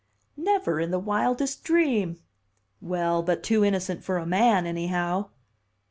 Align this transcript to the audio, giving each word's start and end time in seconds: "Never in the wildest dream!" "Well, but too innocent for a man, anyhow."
"Never 0.35 0.79
in 0.79 0.89
the 0.89 0.97
wildest 0.97 1.63
dream!" 1.63 2.17
"Well, 2.81 3.21
but 3.21 3.43
too 3.43 3.63
innocent 3.63 4.03
for 4.03 4.17
a 4.17 4.25
man, 4.25 4.65
anyhow." 4.65 5.29